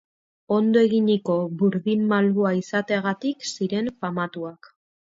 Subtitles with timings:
[0.55, 4.77] Ondo eginiko burdin malgua izateagatik ziren famatuak.